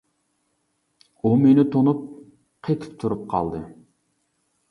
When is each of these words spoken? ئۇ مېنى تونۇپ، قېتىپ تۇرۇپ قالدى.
ئۇ 1.25 1.33
مېنى 1.41 1.65
تونۇپ، 1.75 2.01
قېتىپ 2.69 2.95
تۇرۇپ 3.03 3.23
قالدى. 3.35 3.59